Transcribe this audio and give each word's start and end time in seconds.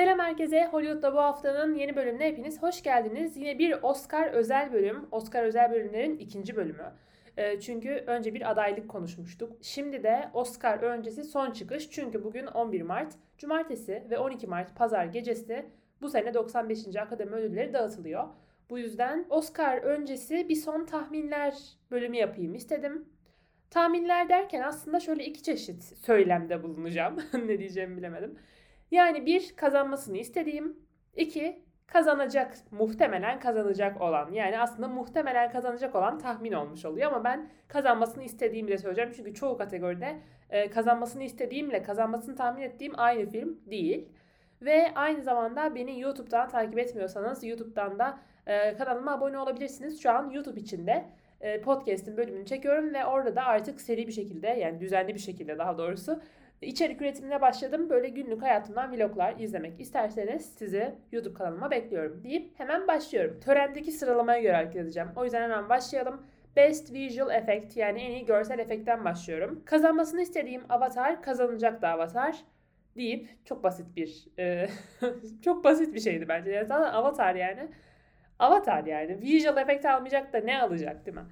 Selam 0.00 0.18
herkese. 0.18 0.66
Hollywood'da 0.66 1.12
bu 1.12 1.18
haftanın 1.18 1.74
yeni 1.74 1.96
bölümüne 1.96 2.26
hepiniz 2.26 2.62
hoş 2.62 2.82
geldiniz. 2.82 3.36
Yine 3.36 3.58
bir 3.58 3.78
Oscar 3.82 4.26
özel 4.26 4.72
bölüm. 4.72 5.08
Oscar 5.10 5.44
özel 5.44 5.70
bölümlerin 5.70 6.18
ikinci 6.18 6.56
bölümü. 6.56 6.92
Ee, 7.36 7.60
çünkü 7.60 7.90
önce 7.90 8.34
bir 8.34 8.50
adaylık 8.50 8.88
konuşmuştuk. 8.88 9.52
Şimdi 9.62 10.02
de 10.02 10.30
Oscar 10.34 10.82
öncesi 10.82 11.24
son 11.24 11.50
çıkış. 11.50 11.90
Çünkü 11.90 12.24
bugün 12.24 12.46
11 12.46 12.82
Mart, 12.82 13.14
Cumartesi 13.38 14.06
ve 14.10 14.18
12 14.18 14.46
Mart 14.46 14.76
Pazar 14.76 15.04
gecesi 15.04 15.66
bu 16.02 16.08
sene 16.10 16.34
95. 16.34 16.96
Akademi 16.96 17.32
Ödülleri 17.32 17.72
dağıtılıyor. 17.72 18.24
Bu 18.70 18.78
yüzden 18.78 19.26
Oscar 19.30 19.76
öncesi 19.76 20.48
bir 20.48 20.56
son 20.56 20.84
tahminler 20.84 21.54
bölümü 21.90 22.16
yapayım 22.16 22.54
istedim. 22.54 23.04
Tahminler 23.70 24.28
derken 24.28 24.60
aslında 24.62 25.00
şöyle 25.00 25.24
iki 25.24 25.42
çeşit 25.42 25.82
söylemde 25.82 26.62
bulunacağım. 26.62 27.16
ne 27.46 27.58
diyeceğimi 27.58 27.96
bilemedim. 27.96 28.38
Yani 28.90 29.26
bir 29.26 29.56
kazanmasını 29.56 30.18
istediğim, 30.18 30.76
iki 31.16 31.62
kazanacak, 31.86 32.54
muhtemelen 32.70 33.40
kazanacak 33.40 34.00
olan. 34.00 34.32
Yani 34.32 34.60
aslında 34.60 34.88
muhtemelen 34.88 35.50
kazanacak 35.50 35.94
olan 35.94 36.18
tahmin 36.18 36.52
olmuş 36.52 36.84
oluyor 36.84 37.12
ama 37.12 37.24
ben 37.24 37.48
kazanmasını 37.68 38.24
istediğimi 38.24 38.70
de 38.70 38.78
söyleyeceğim. 38.78 39.12
Çünkü 39.16 39.34
çoğu 39.34 39.58
kategoride 39.58 40.20
e, 40.50 40.70
kazanmasını 40.70 41.22
istediğimle 41.22 41.82
kazanmasını 41.82 42.36
tahmin 42.36 42.62
ettiğim 42.62 42.92
aynı 42.96 43.26
film 43.26 43.60
değil. 43.70 44.08
Ve 44.62 44.92
aynı 44.94 45.22
zamanda 45.22 45.74
beni 45.74 46.00
YouTube'dan 46.00 46.48
takip 46.48 46.78
etmiyorsanız 46.78 47.44
YouTube'dan 47.44 47.98
da 47.98 48.18
e, 48.46 48.76
kanalıma 48.76 49.12
abone 49.12 49.38
olabilirsiniz. 49.38 50.02
Şu 50.02 50.10
an 50.10 50.30
YouTube 50.30 50.60
içinde 50.60 51.04
e, 51.40 51.60
podcast'in 51.60 52.16
bölümünü 52.16 52.46
çekiyorum 52.46 52.94
ve 52.94 53.06
orada 53.06 53.36
da 53.36 53.44
artık 53.44 53.80
seri 53.80 54.06
bir 54.06 54.12
şekilde 54.12 54.48
yani 54.48 54.80
düzenli 54.80 55.14
bir 55.14 55.20
şekilde 55.20 55.58
daha 55.58 55.78
doğrusu 55.78 56.20
içerik 56.66 57.02
üretimine 57.02 57.40
başladım. 57.40 57.90
Böyle 57.90 58.08
günlük 58.08 58.42
hayatımdan 58.42 58.92
vloglar 58.92 59.34
izlemek 59.38 59.80
isterseniz 59.80 60.54
sizi 60.58 60.94
YouTube 61.12 61.34
kanalıma 61.34 61.70
bekliyorum 61.70 62.24
deyip 62.24 62.60
hemen 62.60 62.88
başlıyorum. 62.88 63.40
Törendeki 63.40 63.92
sıralamaya 63.92 64.40
göre 64.40 64.52
hareket 64.52 64.76
edeceğim. 64.76 65.08
O 65.16 65.24
yüzden 65.24 65.42
hemen 65.42 65.68
başlayalım. 65.68 66.26
Best 66.56 66.92
Visual 66.92 67.30
Effect 67.30 67.76
yani 67.76 68.00
en 68.00 68.10
iyi 68.10 68.26
görsel 68.26 68.58
efektten 68.58 69.04
başlıyorum. 69.04 69.62
Kazanmasını 69.64 70.20
istediğim 70.20 70.62
Avatar 70.68 71.22
kazanacak 71.22 71.82
da 71.82 71.88
Avatar 71.88 72.36
deyip 72.96 73.46
çok 73.46 73.64
basit 73.64 73.96
bir 73.96 74.28
e, 74.38 74.68
çok 75.44 75.64
basit 75.64 75.94
bir 75.94 76.00
şeydi 76.00 76.28
bence. 76.28 76.50
Yani 76.50 76.66
zaten 76.66 76.92
Avatar 76.92 77.34
yani. 77.34 77.68
Avatar 78.38 78.84
yani. 78.84 79.20
Visual 79.20 79.56
Effect 79.56 79.86
almayacak 79.86 80.32
da 80.32 80.40
ne 80.40 80.62
alacak 80.62 81.06
değil 81.06 81.16
mi? 81.16 81.24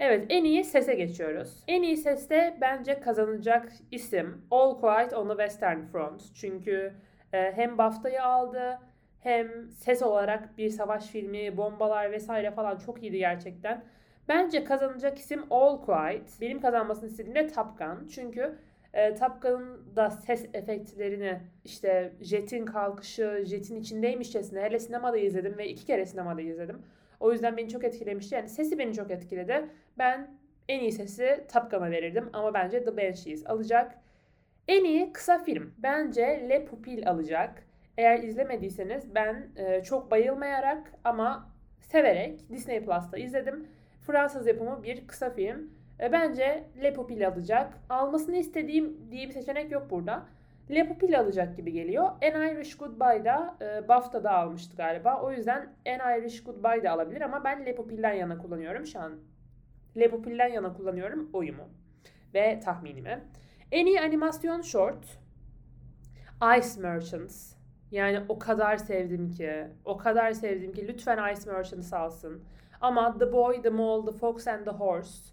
Evet 0.00 0.26
en 0.28 0.44
iyi 0.44 0.64
sese 0.64 0.94
geçiyoruz. 0.94 1.64
En 1.68 1.82
iyi 1.82 1.96
seste 1.96 2.56
bence 2.60 3.00
kazanacak 3.00 3.72
isim 3.90 4.46
All 4.50 4.80
Quiet 4.80 5.12
on 5.12 5.28
the 5.28 5.36
Western 5.36 5.82
Front. 5.82 6.22
Çünkü 6.34 6.94
e, 7.32 7.52
hem 7.52 7.78
BAFTA'yı 7.78 8.22
aldı 8.22 8.78
hem 9.20 9.70
ses 9.70 10.02
olarak 10.02 10.58
bir 10.58 10.70
savaş 10.70 11.06
filmi, 11.06 11.56
bombalar 11.56 12.12
vesaire 12.12 12.50
falan 12.50 12.76
çok 12.76 13.02
iyiydi 13.02 13.18
gerçekten. 13.18 13.84
Bence 14.28 14.64
kazanacak 14.64 15.18
isim 15.18 15.44
All 15.50 15.84
Quiet. 15.84 16.40
Benim 16.40 16.60
kazanmasını 16.60 17.08
istediğim 17.08 17.34
de 17.34 17.46
Top 17.46 17.78
Gun. 17.78 18.08
Çünkü 18.08 18.58
e, 18.94 19.14
Top 19.14 19.42
Gun'ın 19.42 19.96
da 19.96 20.10
ses 20.10 20.46
efektlerini 20.54 21.40
işte 21.64 22.12
jetin 22.20 22.66
kalkışı, 22.66 23.44
jetin 23.46 23.80
içindeymişçesine 23.80 24.60
hele 24.60 24.78
sinemada 24.78 25.18
izledim 25.18 25.58
ve 25.58 25.68
iki 25.68 25.86
kere 25.86 26.06
sinemada 26.06 26.40
izledim. 26.40 26.82
O 27.20 27.32
yüzden 27.32 27.56
beni 27.56 27.68
çok 27.68 27.84
etkilemişti. 27.84 28.34
Yani 28.34 28.48
sesi 28.48 28.78
beni 28.78 28.94
çok 28.94 29.10
etkiledi. 29.10 29.68
Ben 29.98 30.30
en 30.68 30.80
iyi 30.80 30.92
sesi 30.92 31.46
Top 31.52 31.72
verirdim 31.72 32.30
ama 32.32 32.54
bence 32.54 32.84
The 32.84 32.96
Banshees 32.96 33.46
alacak. 33.46 33.98
En 34.68 34.84
iyi 34.84 35.12
kısa 35.12 35.38
film 35.38 35.74
bence 35.78 36.46
Le 36.48 36.64
Pupil 36.64 37.08
alacak. 37.08 37.66
Eğer 37.98 38.22
izlemediyseniz 38.22 39.14
ben 39.14 39.46
e, 39.56 39.82
çok 39.82 40.10
bayılmayarak 40.10 40.92
ama 41.04 41.50
severek 41.80 42.50
Disney 42.50 42.84
Plus'ta 42.84 43.18
izledim. 43.18 43.68
Fransız 44.06 44.46
yapımı 44.46 44.82
bir 44.82 45.06
kısa 45.06 45.30
film. 45.30 45.70
E, 46.00 46.12
bence 46.12 46.64
Le 46.82 46.92
Pupil 46.92 47.28
alacak. 47.28 47.72
Almasını 47.90 48.36
istediğim 48.36 49.10
diye 49.10 49.28
bir 49.28 49.32
seçenek 49.32 49.72
yok 49.72 49.90
burada. 49.90 50.26
Le 50.70 50.88
Pupil 50.88 51.18
alacak 51.20 51.56
gibi 51.56 51.72
geliyor. 51.72 52.04
An 52.04 52.48
Irish 52.48 52.76
Goodbye'da 52.76 53.56
e, 53.60 53.88
BAFTA'da 53.88 54.30
almıştı 54.30 54.76
galiba. 54.76 55.22
O 55.22 55.32
yüzden 55.32 55.68
An 55.86 56.18
Irish 56.18 56.44
Goodbye 56.44 56.82
da 56.84 56.90
alabilir 56.90 57.20
ama 57.20 57.44
ben 57.44 57.66
Le 57.66 57.74
Pupil'den 57.74 58.12
yana 58.12 58.38
kullanıyorum 58.38 58.86
şu 58.86 59.00
an. 59.00 59.12
Le 59.96 60.10
Pupil'den 60.10 60.48
yana 60.48 60.72
kullanıyorum 60.72 61.30
oyumu 61.32 61.68
ve 62.34 62.60
tahminimi. 62.60 63.24
En 63.72 63.86
iyi 63.86 64.00
animasyon 64.00 64.62
short 64.62 65.18
Ice 66.58 66.80
Merchants. 66.80 67.56
Yani 67.90 68.20
o 68.28 68.38
kadar 68.38 68.76
sevdim 68.76 69.30
ki, 69.30 69.66
o 69.84 69.96
kadar 69.96 70.32
sevdim 70.32 70.72
ki 70.72 70.88
lütfen 70.88 71.32
Ice 71.32 71.50
Merchants 71.50 71.92
alsın. 71.92 72.44
Ama 72.80 73.18
The 73.18 73.32
Boy, 73.32 73.62
The 73.62 73.70
Mole, 73.70 74.12
The 74.12 74.18
Fox 74.18 74.48
and 74.48 74.64
the 74.64 74.70
Horse 74.70 75.32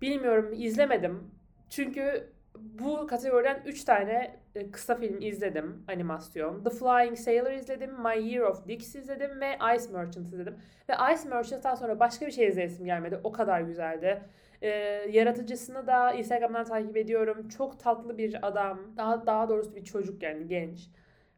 bilmiyorum 0.00 0.52
izlemedim. 0.52 1.30
Çünkü 1.68 2.32
bu 2.60 3.06
kategoriden 3.06 3.62
3 3.66 3.84
tane 3.84 4.40
e, 4.54 4.70
kısa 4.70 4.94
film 4.94 5.20
izledim 5.20 5.84
animasyon. 5.88 6.64
The 6.64 6.70
Flying 6.70 7.18
Sailor 7.18 7.50
izledim, 7.50 7.90
My 8.02 8.32
Year 8.32 8.42
of 8.42 8.68
Dix 8.68 8.94
izledim 8.94 9.40
ve 9.40 9.58
Ice 9.76 9.92
Merchant 9.92 10.32
izledim. 10.32 10.56
Ve 10.88 10.94
Ice 11.14 11.28
Merchant'tan 11.28 11.74
sonra 11.74 12.00
başka 12.00 12.26
bir 12.26 12.30
şey 12.30 12.48
izleyesim 12.48 12.86
gelmedi. 12.86 13.20
O 13.24 13.32
kadar 13.32 13.60
güzeldi. 13.60 14.22
Ee, 14.62 14.68
yaratıcısını 15.10 15.86
da 15.86 16.12
Instagram'dan 16.12 16.64
takip 16.64 16.96
ediyorum. 16.96 17.48
Çok 17.48 17.80
tatlı 17.80 18.18
bir 18.18 18.46
adam. 18.46 18.78
Daha 18.96 19.26
daha 19.26 19.48
doğrusu 19.48 19.74
bir 19.76 19.84
çocuk 19.84 20.22
yani 20.22 20.46
genç. 20.46 20.90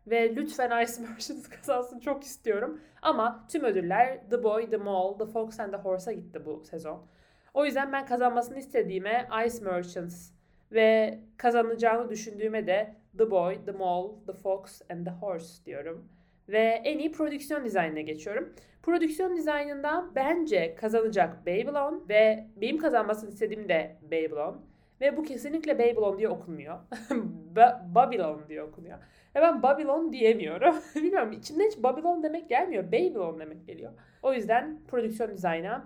Ve 0.07 0.37
lütfen 0.37 0.83
Ice 0.85 1.03
Merchant 1.03 1.49
kazansın 1.49 2.01
çok 2.01 2.25
istiyorum. 2.25 2.81
Ama 3.03 3.47
tüm 3.49 3.65
ödüller 3.65 4.31
The 4.31 4.43
Boy, 4.43 4.71
The 4.71 4.77
Mole, 4.77 5.19
The 5.19 5.27
Fox 5.27 5.61
and 5.61 5.73
the 5.73 5.79
Horse'a 5.79 6.13
gitti 6.13 6.45
bu 6.47 6.65
sezon. 6.65 7.07
O 7.55 7.65
yüzden 7.65 7.93
ben 7.93 8.07
kazanmasını 8.07 8.59
istediğime 8.59 9.29
Ice 9.47 9.65
Merchants 9.65 10.31
ve 10.73 11.19
kazanacağını 11.37 12.11
düşündüğüme 12.11 12.67
de 12.67 12.95
The 13.19 13.31
Boy, 13.31 13.65
The 13.67 13.73
Mole, 13.73 14.13
The 14.27 14.33
Fox 14.33 14.83
and 14.91 15.07
the 15.07 15.11
Horse 15.11 15.65
diyorum. 15.65 16.09
Ve 16.49 16.81
en 16.85 16.99
iyi 16.99 17.13
prodüksiyon 17.13 17.65
dizaynına 17.65 18.01
geçiyorum. 18.01 18.55
Prodüksiyon 18.83 19.37
dizaynında 19.37 20.11
bence 20.15 20.75
kazanacak 20.75 21.47
Babylon 21.47 22.05
ve 22.09 22.47
benim 22.57 22.79
kazanmasını 22.79 23.31
istediğim 23.31 23.69
de 23.69 23.97
Babylon. 24.03 24.61
Ve 25.01 25.17
bu 25.17 25.23
kesinlikle 25.23 25.79
Babylon 25.79 26.19
diye 26.19 26.29
okunmuyor. 26.29 26.79
Babylon 27.95 28.41
diye 28.49 28.63
okunuyor. 28.63 28.99
Ve 29.37 29.41
ben 29.41 29.63
Babylon 29.63 30.13
diyemiyorum. 30.13 30.75
Bilmiyorum 30.95 31.33
içimden 31.33 31.67
hiç 31.67 31.83
Babylon 31.83 32.23
demek 32.23 32.49
gelmiyor. 32.49 32.87
Babylon 32.87 33.41
demek 33.41 33.67
geliyor. 33.67 33.93
O 34.23 34.33
yüzden 34.33 34.81
prodüksiyon 34.89 35.31
dizayna 35.31 35.85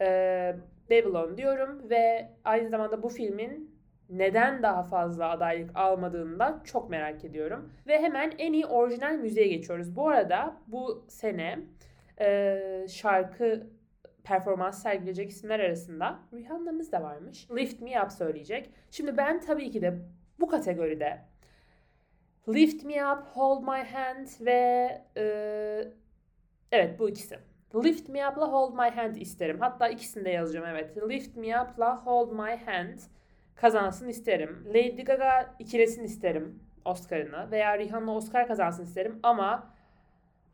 e, 0.00 0.56
Babylon 0.90 1.36
diyorum 1.36 1.90
ve 1.90 2.30
aynı 2.44 2.68
zamanda 2.68 3.02
bu 3.02 3.08
filmin 3.08 3.77
neden 4.08 4.62
daha 4.62 4.82
fazla 4.82 5.30
adaylık 5.30 5.70
almadığını 5.74 6.38
da 6.38 6.60
çok 6.64 6.90
merak 6.90 7.24
ediyorum. 7.24 7.72
Ve 7.86 7.98
hemen 7.98 8.32
en 8.38 8.52
iyi 8.52 8.66
orijinal 8.66 9.14
müziğe 9.14 9.48
geçiyoruz. 9.48 9.96
Bu 9.96 10.08
arada 10.08 10.56
bu 10.66 11.04
sene 11.08 11.58
e, 12.20 12.86
şarkı 12.88 13.66
performans 14.24 14.82
sergileyecek 14.82 15.30
isimler 15.30 15.60
arasında 15.60 16.18
Rihanna'mız 16.34 16.92
da 16.92 17.02
varmış. 17.02 17.50
Lift 17.50 17.80
Me 17.80 18.02
Up 18.02 18.12
söyleyecek. 18.12 18.70
Şimdi 18.90 19.16
ben 19.16 19.40
tabii 19.40 19.70
ki 19.70 19.82
de 19.82 19.98
bu 20.40 20.48
kategoride 20.48 21.18
Lift 22.48 22.84
Me 22.84 23.12
Up, 23.12 23.22
Hold 23.34 23.62
My 23.62 23.84
Hand 23.92 24.26
ve 24.40 25.02
e, 25.16 25.24
evet 26.72 26.98
bu 26.98 27.08
ikisi. 27.08 27.38
Lift 27.74 28.08
Me 28.08 28.28
Up'la 28.28 28.52
Hold 28.52 28.72
My 28.72 28.90
Hand 28.90 29.16
isterim. 29.16 29.60
Hatta 29.60 29.88
ikisini 29.88 30.24
de 30.24 30.30
yazacağım 30.30 30.66
evet. 30.66 30.96
Lift 31.08 31.36
Me 31.36 31.62
Up'la 31.62 32.06
Hold 32.06 32.32
My 32.32 32.56
Hand 32.56 32.98
kazansın 33.60 34.08
isterim. 34.08 34.64
Lady 34.68 35.02
Gaga 35.02 35.54
ikilesin 35.58 36.04
isterim 36.04 36.58
Oscar'ını 36.84 37.50
veya 37.50 37.78
Rihanna 37.78 38.16
Oscar 38.16 38.46
kazansın 38.46 38.84
isterim 38.84 39.20
ama 39.22 39.74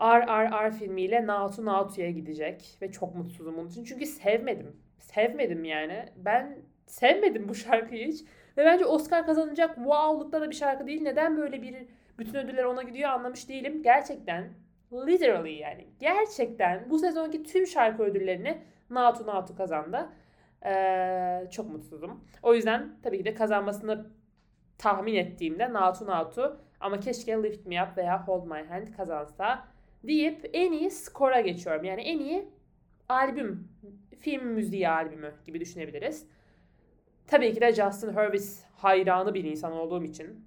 RRR 0.01 0.73
filmiyle 0.73 1.27
Nautu 1.27 1.65
Nautu'ya 1.65 2.11
gidecek 2.11 2.79
ve 2.83 2.93
çok 2.93 3.15
mutsuzum 3.15 3.57
bunun 3.57 3.69
için. 3.69 3.85
Çünkü 3.85 4.07
sevmedim. 4.07 4.77
Sevmedim 4.99 5.65
yani. 5.65 6.05
Ben 6.17 6.59
sevmedim 6.87 7.49
bu 7.49 7.55
şarkıyı 7.55 8.09
hiç. 8.09 8.25
Ve 8.57 8.65
bence 8.65 8.85
Oscar 8.85 9.27
kazanacak 9.27 9.75
wow'lukta 9.77 10.41
da 10.41 10.51
bir 10.51 10.55
şarkı 10.55 10.87
değil. 10.87 11.03
Neden 11.03 11.37
böyle 11.37 11.63
bir 11.63 11.77
bütün 12.19 12.35
ödüller 12.35 12.65
ona 12.65 12.83
gidiyor 12.83 13.11
anlamış 13.11 13.49
değilim. 13.49 13.83
Gerçekten 13.83 14.49
literally 14.93 15.53
yani 15.53 15.87
gerçekten 16.01 16.91
bu 16.91 16.99
sezonki 16.99 17.43
tüm 17.43 17.67
şarkı 17.67 18.03
ödüllerini 18.03 18.59
Nautu 18.91 19.27
Nautu 19.27 19.57
kazandı. 19.57 20.09
Ee, 20.67 21.49
çok 21.51 21.71
mutsuzum. 21.71 22.25
O 22.43 22.55
yüzden 22.55 22.97
tabii 23.03 23.19
ki 23.19 23.25
de 23.25 23.35
kazanmasını 23.35 24.07
tahmin 24.79 25.15
ettiğimde 25.15 25.73
Natu 25.73 26.07
Natu 26.07 26.61
ama 26.81 27.01
keşke 27.01 27.43
Lift 27.43 27.67
Me 27.67 27.83
Up 27.83 27.97
veya 27.97 28.27
Hold 28.27 28.47
My 28.47 28.69
Hand 28.69 28.95
kazansa 28.97 29.69
deyip 30.05 30.51
en 30.53 30.73
iyi 30.73 30.91
skora 30.91 31.41
geçiyorum. 31.41 31.85
Yani 31.85 32.01
en 32.01 32.19
iyi 32.19 32.49
albüm, 33.09 33.69
film 34.19 34.47
müziği 34.47 34.89
albümü 34.89 35.35
gibi 35.47 35.61
düşünebiliriz. 35.61 36.27
Tabii 37.27 37.55
ki 37.55 37.61
de 37.61 37.73
Justin 37.73 38.09
Hurwitz 38.09 38.65
hayranı 38.77 39.35
bir 39.35 39.45
insan 39.45 39.73
olduğum 39.73 40.05
için 40.05 40.47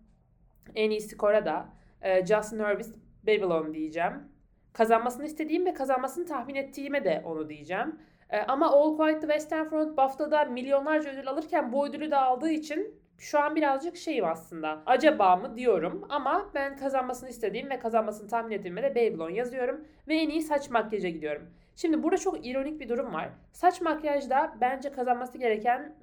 en 0.75 0.89
iyi 0.89 1.01
skora 1.01 1.45
da 1.45 1.69
e, 2.01 2.25
Justin 2.25 2.59
Hurwitz 2.59 2.93
Babylon 3.23 3.73
diyeceğim. 3.73 4.13
Kazanmasını 4.73 5.25
istediğim 5.25 5.65
ve 5.65 5.73
kazanmasını 5.73 6.25
tahmin 6.25 6.55
ettiğime 6.55 7.03
de 7.03 7.21
onu 7.25 7.49
diyeceğim. 7.49 7.99
Ee, 8.29 8.39
ama 8.39 8.71
All 8.71 8.97
Quiet 8.97 9.21
the 9.21 9.27
Western 9.27 9.65
Front 9.65 9.97
BAFTA'da 9.97 10.45
milyonlarca 10.45 11.11
ödül 11.11 11.29
alırken 11.29 11.71
bu 11.71 11.87
ödülü 11.87 12.11
de 12.11 12.17
aldığı 12.17 12.49
için 12.49 12.95
şu 13.17 13.39
an 13.39 13.55
birazcık 13.55 13.97
şeyim 13.97 14.25
aslında. 14.25 14.81
Acaba 14.85 15.35
mı 15.35 15.57
diyorum 15.57 16.05
ama 16.09 16.49
ben 16.53 16.77
kazanmasını 16.77 17.29
istediğim 17.29 17.69
ve 17.69 17.79
kazanmasını 17.79 18.29
tahmin 18.29 18.51
ettiğime 18.51 18.83
de 18.83 18.95
Babylon 18.95 19.29
yazıyorum. 19.29 19.85
Ve 20.07 20.15
en 20.15 20.29
iyi 20.29 20.41
saç 20.41 20.69
makyaja 20.69 21.09
gidiyorum. 21.09 21.49
Şimdi 21.75 22.03
burada 22.03 22.17
çok 22.17 22.45
ironik 22.45 22.79
bir 22.79 22.89
durum 22.89 23.13
var. 23.13 23.29
Saç 23.51 23.81
makyajda 23.81 24.53
bence 24.61 24.91
kazanması 24.91 25.37
gereken 25.37 25.95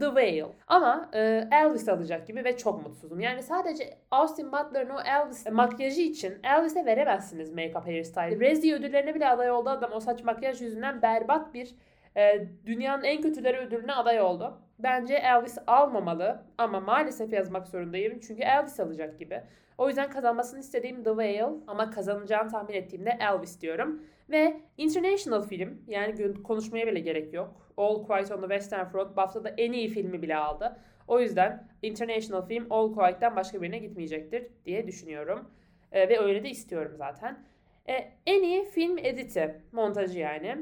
The 0.00 0.06
Whale. 0.06 0.52
Ama 0.66 1.10
e, 1.12 1.48
Elvis 1.52 1.88
alacak 1.88 2.26
gibi 2.26 2.44
ve 2.44 2.56
çok 2.56 2.86
mutsuzum. 2.86 3.20
Yani 3.20 3.42
sadece 3.42 3.98
Austin 4.10 4.52
Butler'ın 4.52 4.90
o 4.90 5.00
Elvis 5.00 5.46
makyajı 5.50 6.00
için 6.00 6.34
Elvis'e 6.42 6.86
veremezsiniz 6.86 7.52
make-up 7.52 7.84
hairstyle. 7.84 8.50
Razzie 8.50 8.74
ödüllerine 8.74 9.14
bile 9.14 9.28
aday 9.28 9.50
oldu 9.50 9.70
adam 9.70 9.92
o 9.92 10.00
saç 10.00 10.24
makyaj 10.24 10.62
yüzünden 10.62 11.02
berbat 11.02 11.54
bir 11.54 11.74
e, 12.16 12.48
dünyanın 12.66 13.04
en 13.04 13.22
kötüleri 13.22 13.56
ödülüne 13.58 13.92
aday 13.92 14.20
oldu. 14.20 14.60
Bence 14.78 15.14
Elvis 15.14 15.58
almamalı 15.66 16.42
ama 16.58 16.80
maalesef 16.80 17.32
yazmak 17.32 17.68
zorundayım 17.68 18.20
çünkü 18.20 18.42
Elvis 18.42 18.80
alacak 18.80 19.18
gibi. 19.18 19.42
O 19.78 19.88
yüzden 19.88 20.10
kazanmasını 20.10 20.60
istediğim 20.60 21.04
The 21.04 21.10
Whale 21.10 21.54
ama 21.66 21.90
kazanacağını 21.90 22.50
tahmin 22.50 22.74
ettiğimde 22.74 23.18
Elvis 23.20 23.60
diyorum. 23.60 24.02
Ve 24.30 24.60
international 24.76 25.42
film 25.42 25.82
yani 25.88 26.42
konuşmaya 26.42 26.86
bile 26.86 27.00
gerek 27.00 27.34
yok. 27.34 27.72
All 27.76 28.06
Quiet 28.06 28.32
on 28.32 28.36
the 28.36 28.48
Western 28.48 28.84
Front 28.84 29.16
BAFTA'da 29.16 29.48
en 29.48 29.72
iyi 29.72 29.88
filmi 29.88 30.22
bile 30.22 30.36
aldı. 30.36 30.76
O 31.08 31.20
yüzden 31.20 31.68
international 31.82 32.46
film 32.46 32.66
All 32.70 32.94
Quiet'ten 32.94 33.36
başka 33.36 33.62
birine 33.62 33.78
gitmeyecektir 33.78 34.46
diye 34.64 34.86
düşünüyorum. 34.86 35.50
E, 35.92 36.08
ve 36.08 36.20
öyle 36.20 36.44
de 36.44 36.50
istiyorum 36.50 36.92
zaten. 36.96 37.44
E, 37.88 37.92
en 38.26 38.42
iyi 38.42 38.64
film 38.64 38.98
editi, 38.98 39.60
montajı 39.72 40.18
yani. 40.18 40.56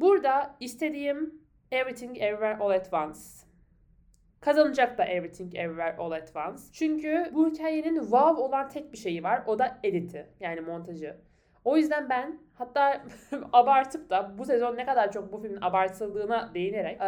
Burada 0.00 0.56
istediğim 0.60 1.34
Everything 1.72 2.22
Everywhere 2.22 2.56
All 2.56 2.70
at 2.70 2.92
Once. 2.92 3.20
Kazanacak 4.40 4.98
da 4.98 5.04
Everything 5.04 5.54
Everywhere 5.54 5.96
All 5.96 6.10
at 6.10 6.36
Once. 6.36 6.62
Çünkü 6.72 7.30
bu 7.34 7.50
hikayenin 7.50 8.00
wow 8.00 8.42
olan 8.42 8.68
tek 8.68 8.92
bir 8.92 8.98
şeyi 8.98 9.22
var. 9.22 9.42
O 9.46 9.58
da 9.58 9.78
editi. 9.82 10.26
Yani 10.40 10.60
montajı. 10.60 11.16
O 11.68 11.76
yüzden 11.76 12.08
ben 12.08 12.38
hatta 12.54 13.02
abartıp 13.52 14.10
da 14.10 14.38
bu 14.38 14.44
sezon 14.44 14.76
ne 14.76 14.86
kadar 14.86 15.12
çok 15.12 15.32
bu 15.32 15.38
filmin 15.38 15.60
abartıldığına 15.60 16.50
değinerek 16.54 17.00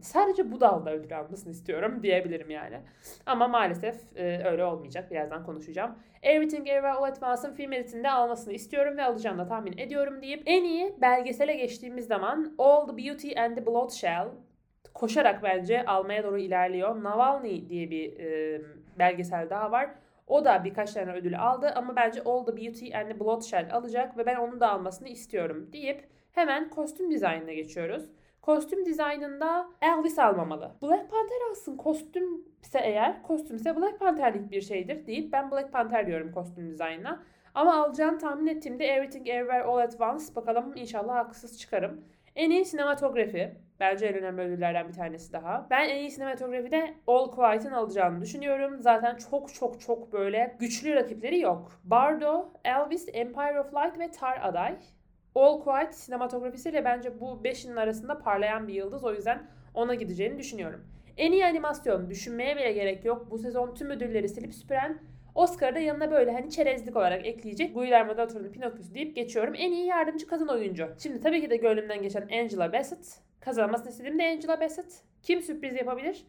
sadece 0.00 0.52
bu 0.52 0.60
dalda 0.60 0.92
ödül 0.92 1.18
almasını 1.18 1.52
istiyorum 1.52 2.02
diyebilirim 2.02 2.50
yani. 2.50 2.80
Ama 3.26 3.48
maalesef 3.48 3.96
öyle 4.44 4.64
olmayacak. 4.64 5.10
Birazdan 5.10 5.46
konuşacağım. 5.46 5.98
Everything 6.22 6.68
Everywhere 6.68 6.92
All 6.92 7.02
At 7.02 7.22
Once'ın 7.22 7.52
film 7.52 7.72
editinde 7.72 8.10
almasını 8.10 8.52
istiyorum 8.52 8.96
ve 8.96 9.04
alacağını 9.04 9.38
da 9.38 9.46
tahmin 9.46 9.78
ediyorum 9.78 10.22
deyip 10.22 10.42
en 10.46 10.64
iyi 10.64 10.94
belgesele 11.00 11.54
geçtiğimiz 11.54 12.06
zaman 12.06 12.54
All 12.58 12.86
the 12.86 12.96
Beauty 12.96 13.40
and 13.40 13.56
the 13.56 13.66
Bloodshed 13.66 14.26
koşarak 14.94 15.42
bence 15.42 15.84
almaya 15.84 16.24
doğru 16.24 16.38
ilerliyor. 16.38 17.02
Navalny 17.02 17.68
diye 17.68 17.90
bir 17.90 18.14
belgesel 18.98 19.50
daha 19.50 19.72
var. 19.72 19.90
O 20.30 20.44
da 20.44 20.64
birkaç 20.64 20.92
tane 20.92 21.12
ödül 21.12 21.40
aldı 21.40 21.72
ama 21.76 21.96
bence 21.96 22.22
All 22.24 22.44
the 22.44 22.56
Beauty 22.56 22.96
and 22.96 23.08
the 23.08 23.20
Bloodshed 23.20 23.70
alacak 23.70 24.18
ve 24.18 24.26
ben 24.26 24.36
onun 24.36 24.60
da 24.60 24.70
almasını 24.70 25.08
istiyorum 25.08 25.68
deyip 25.72 26.08
hemen 26.32 26.70
kostüm 26.70 27.10
dizaynına 27.10 27.52
geçiyoruz. 27.52 28.10
Kostüm 28.42 28.86
dizaynında 28.86 29.68
Elvis 29.82 30.18
almamalı. 30.18 30.72
Black 30.82 31.10
Panther 31.10 31.50
alsın 31.50 31.76
kostümse 31.76 32.78
eğer, 32.82 33.22
kostümse 33.22 33.76
Black 33.76 33.98
Panther'lik 34.00 34.50
bir 34.50 34.60
şeydir 34.60 35.06
deyip 35.06 35.32
ben 35.32 35.50
Black 35.50 35.72
Panther 35.72 36.06
diyorum 36.06 36.32
kostüm 36.32 36.70
dizaynına. 36.70 37.22
Ama 37.54 37.84
alacağını 37.84 38.18
tahmin 38.18 38.46
ettiğimde 38.46 38.86
Everything 38.86 39.28
Everywhere 39.28 39.62
All 39.62 39.78
At 39.78 40.00
Once 40.00 40.34
bakalım 40.36 40.72
inşallah 40.76 41.14
haksız 41.14 41.58
çıkarım. 41.58 42.04
En 42.36 42.50
iyi 42.50 42.64
sinematografi. 42.64 43.56
Bence 43.80 44.06
en 44.06 44.14
önemli 44.14 44.42
ödüllerden 44.42 44.88
bir 44.88 44.92
tanesi 44.92 45.32
daha. 45.32 45.66
Ben 45.70 45.88
en 45.88 45.96
iyi 45.96 46.10
sinematografide 46.10 46.94
All 47.06 47.30
Quiet'ın 47.30 47.72
alacağını 47.72 48.22
düşünüyorum. 48.22 48.82
Zaten 48.82 49.16
çok 49.16 49.54
çok 49.54 49.80
çok 49.80 50.12
böyle 50.12 50.56
güçlü 50.60 50.94
rakipleri 50.94 51.40
yok. 51.40 51.80
Bardo, 51.84 52.52
Elvis, 52.64 53.08
Empire 53.12 53.60
of 53.60 53.74
Light 53.74 53.98
ve 53.98 54.10
Tar 54.10 54.40
aday. 54.42 54.76
All 55.34 55.60
Quiet 55.60 55.94
sinematografisiyle 55.94 56.84
bence 56.84 57.20
bu 57.20 57.44
beşinin 57.44 57.76
arasında 57.76 58.18
parlayan 58.18 58.68
bir 58.68 58.74
yıldız. 58.74 59.04
O 59.04 59.12
yüzden 59.14 59.42
ona 59.74 59.94
gideceğini 59.94 60.38
düşünüyorum. 60.38 60.84
En 61.16 61.32
iyi 61.32 61.46
animasyon 61.46 62.10
düşünmeye 62.10 62.56
bile 62.56 62.72
gerek 62.72 63.04
yok. 63.04 63.30
Bu 63.30 63.38
sezon 63.38 63.74
tüm 63.74 63.90
ödülleri 63.90 64.28
silip 64.28 64.54
süpüren 64.54 64.98
Oscar'da 65.34 65.78
yanına 65.78 66.10
böyle 66.10 66.32
hani 66.32 66.50
çerezlik 66.50 66.96
olarak 66.96 67.26
ekleyecek 67.26 67.74
Guillermo 67.74 68.16
del 68.16 68.28
Toro'nun 68.28 68.52
Pinocchio'su 68.52 68.94
deyip 68.94 69.16
geçiyorum. 69.16 69.54
En 69.56 69.72
iyi 69.72 69.86
yardımcı 69.86 70.26
kadın 70.26 70.48
oyuncu. 70.48 70.88
Şimdi 70.98 71.20
tabii 71.20 71.40
ki 71.40 71.50
de 71.50 71.56
gönlümden 71.56 72.02
geçen 72.02 72.22
Angela 72.22 72.72
Bassett. 72.72 73.29
Kazanmasını 73.40 73.88
istediğim 73.88 74.18
de 74.18 74.28
Angela 74.28 74.60
Bassett. 74.60 75.02
Kim 75.22 75.42
sürpriz 75.42 75.76
yapabilir? 75.76 76.26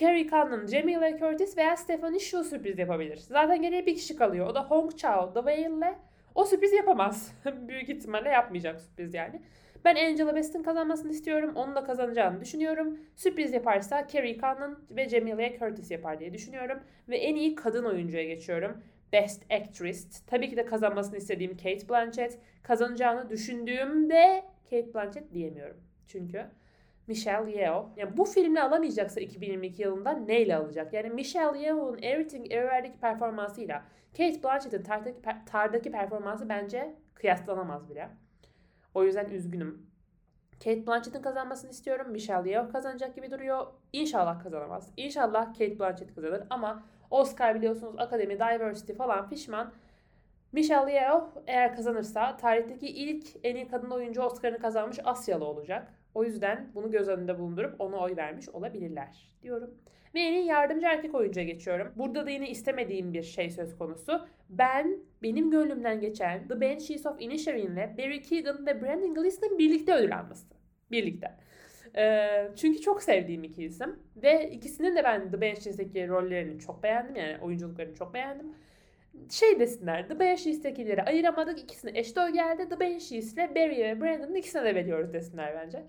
Carrie 0.00 0.28
Condon, 0.28 0.66
Jamie 0.66 1.00
Lee 1.00 1.18
Curtis 1.18 1.58
veya 1.58 1.76
Stephanie 1.76 2.18
Shu 2.18 2.44
sürpriz 2.44 2.78
yapabilir. 2.78 3.16
Zaten 3.16 3.62
geriye 3.62 3.86
bir 3.86 3.94
kişi 3.94 4.16
kalıyor. 4.16 4.46
O 4.46 4.54
da 4.54 4.64
Hong 4.64 4.96
Chao, 4.96 5.32
The 5.32 5.40
Whale'le. 5.40 5.94
O 6.34 6.44
sürpriz 6.44 6.72
yapamaz. 6.72 7.32
Büyük 7.68 7.88
ihtimalle 7.88 8.28
yapmayacak 8.28 8.80
sürpriz 8.80 9.14
yani. 9.14 9.40
Ben 9.84 9.96
Angela 9.96 10.36
Bassett'in 10.36 10.62
kazanmasını 10.62 11.10
istiyorum. 11.10 11.52
Onun 11.54 11.74
da 11.74 11.84
kazanacağını 11.84 12.40
düşünüyorum. 12.40 12.98
Sürpriz 13.16 13.52
yaparsa 13.52 14.06
Carrie 14.12 14.38
Condon 14.38 14.78
ve 14.90 15.08
Jamie 15.08 15.58
Curtis 15.58 15.90
yapar 15.90 16.20
diye 16.20 16.32
düşünüyorum. 16.32 16.78
Ve 17.08 17.16
en 17.16 17.36
iyi 17.36 17.54
kadın 17.54 17.84
oyuncuya 17.84 18.24
geçiyorum. 18.24 18.82
Best 19.12 19.52
Actress. 19.52 20.22
Tabii 20.26 20.50
ki 20.50 20.56
de 20.56 20.64
kazanmasını 20.64 21.16
istediğim 21.16 21.56
Kate 21.56 21.88
Blanchett. 21.88 22.38
Kazanacağını 22.62 23.30
düşündüğümde 23.30 24.44
Kate 24.70 24.94
Blanchett 24.94 25.32
diyemiyorum. 25.32 25.76
Çünkü 26.06 26.46
Michelle 27.06 27.50
Yeoh. 27.50 27.88
Yani 27.96 28.16
bu 28.16 28.24
filmle 28.24 28.62
alamayacaksa 28.62 29.20
2022 29.20 29.82
yılında 29.82 30.12
neyle 30.12 30.56
alacak? 30.56 30.92
Yani 30.92 31.10
Michelle 31.10 31.58
Yeoh'un 31.58 31.98
Everything 32.02 32.52
Everywhere'deki 32.52 32.98
performansıyla 32.98 33.84
Kate 34.16 34.42
Blanchett'in 34.42 34.82
tardaki, 34.82 35.18
tardaki 35.46 35.90
performansı 35.90 36.48
bence 36.48 36.94
kıyaslanamaz 37.14 37.90
bile. 37.90 38.08
O 38.94 39.04
yüzden 39.04 39.30
üzgünüm. 39.30 39.86
Kate 40.52 40.86
Blanchett'in 40.86 41.22
kazanmasını 41.22 41.70
istiyorum. 41.70 42.10
Michelle 42.10 42.50
Yeoh 42.50 42.72
kazanacak 42.72 43.16
gibi 43.16 43.30
duruyor. 43.30 43.66
İnşallah 43.92 44.42
kazanamaz. 44.42 44.90
İnşallah 44.96 45.46
Kate 45.46 45.78
Blanchett 45.78 46.14
kazanır 46.14 46.42
ama 46.50 46.84
Oscar 47.10 47.54
biliyorsunuz 47.54 47.94
Akademi 47.98 48.34
Diversity 48.34 48.92
falan 48.92 49.28
pişman. 49.28 49.72
Michelle 50.54 50.92
Yeoh 50.92 51.28
eğer 51.46 51.76
kazanırsa 51.76 52.36
tarihteki 52.36 52.86
ilk 52.86 53.26
en 53.44 53.56
iyi 53.56 53.68
kadın 53.68 53.90
oyuncu 53.90 54.22
Oscar'ını 54.22 54.58
kazanmış 54.58 54.98
Asyalı 55.04 55.44
olacak. 55.44 55.94
O 56.14 56.24
yüzden 56.24 56.70
bunu 56.74 56.90
göz 56.90 57.08
önünde 57.08 57.38
bulundurup 57.38 57.80
ona 57.80 57.96
oy 57.96 58.16
vermiş 58.16 58.48
olabilirler 58.48 59.36
diyorum. 59.42 59.74
Ve 60.14 60.20
en 60.20 60.32
iyi 60.32 60.46
yardımcı 60.46 60.86
erkek 60.86 61.14
oyuncuya 61.14 61.46
geçiyorum. 61.46 61.92
Burada 61.96 62.26
da 62.26 62.30
yine 62.30 62.50
istemediğim 62.50 63.14
bir 63.14 63.22
şey 63.22 63.50
söz 63.50 63.78
konusu. 63.78 64.26
Ben 64.48 64.98
benim 65.22 65.50
gönlümden 65.50 66.00
geçen 66.00 66.48
The 66.48 66.60
Banshees 66.60 67.06
of 67.06 67.22
Inisherin'le 67.22 67.98
Barry 67.98 68.22
Keoghan 68.22 68.66
ve 68.66 68.82
Brandon 68.82 69.14
Gleeson'ın 69.14 69.58
birlikte 69.58 69.94
ödül 69.94 70.18
alması. 70.18 70.46
Birlikte. 70.90 71.30
Ee, 71.96 72.48
çünkü 72.56 72.80
çok 72.80 73.02
sevdiğim 73.02 73.44
iki 73.44 73.64
isim. 73.64 73.98
Ve 74.16 74.50
ikisinin 74.50 74.96
de 74.96 75.04
ben 75.04 75.30
The 75.30 75.40
Banshees'deki 75.40 76.08
rollerini 76.08 76.60
çok 76.60 76.82
beğendim. 76.82 77.16
Yani 77.16 77.38
oyunculuklarını 77.42 77.94
çok 77.94 78.14
beğendim. 78.14 78.54
Şey 79.30 79.60
desinler, 79.60 80.08
The 80.08 80.20
Banshees'tekileri 80.20 81.02
ayıramadık. 81.02 81.60
ikisini 81.60 81.98
eşdeğer 81.98 82.28
geldi. 82.28 82.68
The 82.68 82.80
Banshees 82.80 83.34
ile 83.34 83.54
Barry 83.54 83.78
ve 83.78 84.00
Brandon'ın 84.00 84.34
ikisine 84.34 84.64
de 84.64 84.74
veriyoruz 84.74 85.12
desinler 85.12 85.54
bence. 85.54 85.84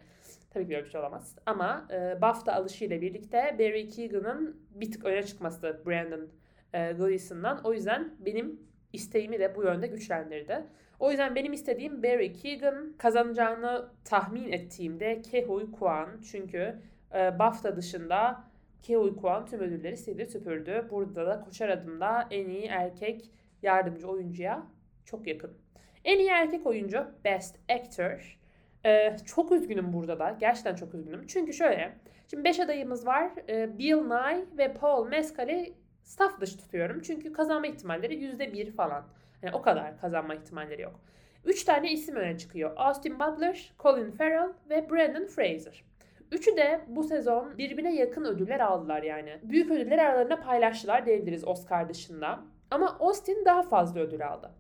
Tabii 0.50 0.66
ki 0.66 0.72
böyle 0.72 0.86
bir 0.86 0.90
şey 0.90 1.02
olamaz. 1.02 1.36
Ama 1.46 1.88
e, 1.92 2.22
BAFTA 2.22 2.54
alışıyla 2.54 3.02
birlikte 3.02 3.56
Barry 3.60 3.90
Keoghan'ın 3.90 4.62
bir 4.76 4.92
tık 4.92 5.06
öne 5.06 5.24
çıkması 5.24 5.82
Brandon 5.86 6.28
e, 6.74 6.92
Gleeson'dan. 6.92 7.62
O 7.64 7.74
yüzden 7.74 8.14
benim 8.26 8.60
isteğimi 8.94 9.40
de 9.40 9.56
bu 9.56 9.64
yönde 9.64 9.88
güçlendirdi. 9.88 10.64
O 11.00 11.12
yüzden 11.12 11.36
benim 11.36 11.54
istediğim 11.54 12.04
Barry 12.04 12.34
Keoghan 12.34 12.94
kazanacağını 12.98 13.90
tahmin 14.06 14.52
ettiğimde 14.52 15.22
Kehui 15.22 15.72
Kwan. 15.72 16.10
Çünkü 16.32 16.76
e, 17.16 17.40
BAFTA 17.40 17.76
dışında 17.76 18.44
Kehui 18.86 19.16
Kwan 19.16 19.46
tüm 19.46 19.60
ödülleri 19.60 19.98
sildi 19.98 20.26
süpürdü. 20.26 20.88
Burada 20.92 21.26
da 21.26 21.42
koşar 21.42 21.70
adımda 21.70 22.28
en 22.32 22.50
iyi 22.50 22.66
erkek 22.66 23.32
yardımcı 23.62 24.08
oyuncuya 24.08 24.64
çok 25.06 25.28
yakın. 25.28 25.58
En 26.04 26.20
iyi 26.20 26.30
erkek 26.30 26.66
oyuncu 26.66 27.08
Best 27.24 27.56
Actor. 27.70 28.40
Ee, 28.86 29.16
çok 29.26 29.52
üzgünüm 29.52 29.94
burada 29.94 30.20
da. 30.20 30.38
Gerçekten 30.40 30.76
çok 30.76 30.94
üzgünüm. 30.94 31.28
Çünkü 31.28 31.54
şöyle. 31.54 31.98
Şimdi 32.30 32.44
5 32.44 32.60
adayımız 32.60 33.08
var. 33.08 33.32
Ee, 33.50 33.78
Bill 33.78 33.96
Nye 33.96 34.46
ve 34.58 34.74
Paul 34.74 35.08
Mescal'i 35.08 35.74
staff 36.04 36.42
dışı 36.42 36.58
tutuyorum. 36.58 37.02
Çünkü 37.02 37.34
kazanma 37.34 37.68
ihtimalleri 37.68 38.14
%1 38.14 38.72
falan. 38.72 39.06
Yani 39.42 39.56
o 39.56 39.62
kadar 39.62 40.02
kazanma 40.02 40.36
ihtimalleri 40.36 40.82
yok. 40.82 41.00
3 41.46 41.64
tane 41.64 41.92
isim 41.92 42.16
öne 42.16 42.38
çıkıyor. 42.38 42.72
Austin 42.76 43.20
Butler, 43.20 43.74
Colin 43.80 44.12
Farrell 44.12 44.54
ve 44.70 44.90
Brandon 44.90 45.26
Fraser. 45.26 45.84
Üçü 46.32 46.58
de 46.58 46.82
bu 46.88 47.04
sezon 47.04 47.58
birbirine 47.58 47.96
yakın 47.96 48.26
ödüller 48.26 48.60
aldılar 48.60 49.04
yani. 49.04 49.40
Büyük 49.44 49.72
ödüller 49.72 49.98
aralarında 49.98 50.40
paylaştılar 50.40 51.06
diyebiliriz 51.06 51.48
Oscar 51.48 51.90
dışında. 51.90 52.40
Ama 52.72 52.98
Austin 53.00 53.46
daha 53.46 53.64
fazla 53.64 54.00
ödül 54.00 54.28
aldı. 54.28 54.52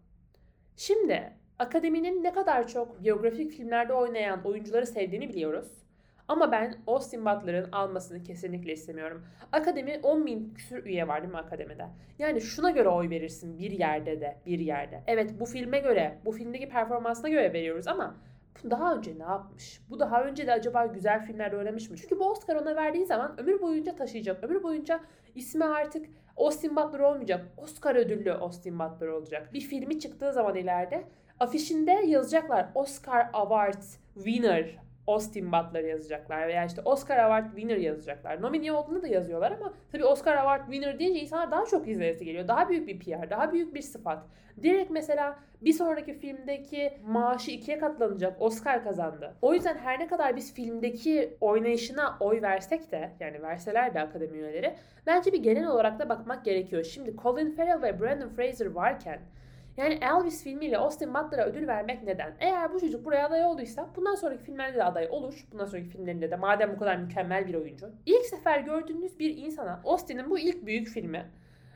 Şimdi 0.77 1.33
akademinin 1.59 2.23
ne 2.23 2.33
kadar 2.33 2.67
çok 2.67 3.03
biyografik 3.03 3.51
filmlerde 3.51 3.93
oynayan 3.93 4.43
oyuncuları 4.43 4.85
sevdiğini 4.85 5.29
biliyoruz. 5.29 5.85
Ama 6.27 6.51
ben 6.51 6.75
Austin 6.87 7.25
Butler'ın 7.25 7.71
almasını 7.71 8.23
kesinlikle 8.23 8.73
istemiyorum. 8.73 9.25
Akademi 9.51 9.99
10 10.03 10.25
bin 10.25 10.53
küsür 10.53 10.85
üye 10.85 11.07
var 11.07 11.21
değil 11.21 11.33
mi 11.33 11.39
akademide? 11.39 11.87
Yani 12.19 12.41
şuna 12.41 12.71
göre 12.71 12.89
oy 12.89 13.09
verirsin 13.09 13.59
bir 13.59 13.71
yerde 13.71 14.21
de 14.21 14.37
bir 14.45 14.59
yerde. 14.59 15.03
Evet 15.07 15.31
bu 15.39 15.45
filme 15.45 15.79
göre, 15.79 16.17
bu 16.25 16.31
filmdeki 16.31 16.69
performansına 16.69 17.29
göre 17.29 17.53
veriyoruz 17.53 17.87
ama 17.87 18.15
daha 18.71 18.95
önce 18.95 19.19
ne 19.19 19.23
yapmış? 19.23 19.81
Bu 19.89 19.99
daha 19.99 20.23
önce 20.23 20.47
de 20.47 20.53
acaba 20.53 20.85
güzel 20.85 21.25
filmlerde 21.25 21.57
oynamış 21.57 21.89
mı? 21.89 21.97
Çünkü 21.97 22.19
bu 22.19 22.29
Oscar 22.31 22.55
ona 22.55 22.75
verdiği 22.75 23.05
zaman 23.05 23.39
ömür 23.39 23.61
boyunca 23.61 23.95
taşıyacak. 23.95 24.43
Ömür 24.43 24.63
boyunca 24.63 24.99
ismi 25.35 25.65
artık 25.65 26.05
Austin 26.37 26.75
Butler 26.75 26.99
olmayacak. 26.99 27.45
Oscar 27.57 27.95
ödüllü 27.95 28.31
Austin 28.33 28.79
Butler 28.79 29.07
olacak. 29.07 29.53
Bir 29.53 29.61
filmi 29.61 29.99
çıktığı 29.99 30.33
zaman 30.33 30.55
ileride 30.55 31.03
afişinde 31.39 31.91
yazacaklar 31.91 32.69
Oscar 32.75 33.29
Awards 33.33 33.97
winner 34.15 34.84
Austin 35.07 35.51
Butler 35.51 35.83
yazacaklar 35.83 36.47
veya 36.47 36.65
işte 36.65 36.81
Oscar 36.85 37.17
Award 37.17 37.45
winner 37.45 37.77
yazacaklar. 37.77 38.41
Nomine 38.41 38.71
olduğunu 38.71 39.01
da 39.01 39.07
yazıyorlar 39.07 39.51
ama 39.51 39.73
tabii 39.91 40.05
Oscar 40.05 40.35
Award 40.37 40.65
winner 40.71 40.99
deyince 40.99 41.19
insanlar 41.19 41.51
daha 41.51 41.65
çok 41.65 41.87
izleyesi 41.87 42.25
geliyor. 42.25 42.47
Daha 42.47 42.69
büyük 42.69 42.87
bir 42.87 42.99
PR, 42.99 43.29
daha 43.29 43.53
büyük 43.53 43.75
bir 43.75 43.81
sıfat. 43.81 44.23
Direkt 44.63 44.91
mesela 44.91 45.39
bir 45.61 45.73
sonraki 45.73 46.13
filmdeki 46.13 46.93
maaşı 47.05 47.51
ikiye 47.51 47.79
katlanacak. 47.79 48.41
Oscar 48.41 48.83
kazandı. 48.83 49.33
O 49.41 49.53
yüzden 49.53 49.77
her 49.77 49.99
ne 49.99 50.07
kadar 50.07 50.35
biz 50.35 50.53
filmdeki 50.53 51.37
oynayışına 51.41 52.17
oy 52.19 52.41
versek 52.41 52.91
de 52.91 53.11
yani 53.19 53.41
verseler 53.41 53.93
de 53.93 54.01
akademi 54.01 54.37
üyeleri 54.37 54.75
bence 55.05 55.33
bir 55.33 55.43
genel 55.43 55.67
olarak 55.67 55.99
da 55.99 56.09
bakmak 56.09 56.45
gerekiyor. 56.45 56.83
Şimdi 56.83 57.15
Colin 57.23 57.51
Farrell 57.51 57.81
ve 57.81 57.99
Brandon 57.99 58.29
Fraser 58.29 58.65
varken 58.65 59.19
yani 59.77 59.99
Elvis 60.01 60.43
filmiyle 60.43 60.77
Austin 60.77 61.13
Butler'a 61.13 61.45
ödül 61.45 61.67
vermek 61.67 62.03
neden? 62.03 62.35
Eğer 62.39 62.73
bu 62.73 62.79
çocuk 62.79 63.05
buraya 63.05 63.27
aday 63.27 63.45
olduysa 63.45 63.89
bundan 63.95 64.15
sonraki 64.15 64.43
filmlerde 64.43 64.77
de 64.77 64.83
aday 64.83 65.07
olur. 65.11 65.47
Bundan 65.51 65.65
sonraki 65.65 65.89
filmlerinde 65.89 66.31
de 66.31 66.35
madem 66.35 66.73
bu 66.75 66.79
kadar 66.79 66.97
mükemmel 66.97 67.47
bir 67.47 67.53
oyuncu. 67.53 67.91
İlk 68.05 68.25
sefer 68.25 68.59
gördüğünüz 68.59 69.19
bir 69.19 69.37
insana 69.37 69.81
Austin'in 69.83 70.29
bu 70.29 70.39
ilk 70.39 70.65
büyük 70.65 70.87
filmi 70.87 71.31